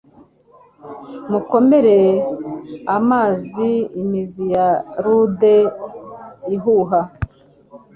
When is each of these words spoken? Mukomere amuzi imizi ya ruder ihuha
Mukomere 1.31 1.97
amuzi 2.95 3.71
imizi 4.01 4.43
ya 4.55 4.67
ruder 5.03 5.63
ihuha 6.55 7.01